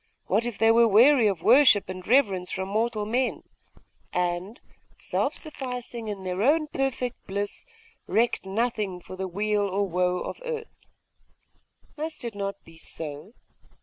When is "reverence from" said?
2.07-2.69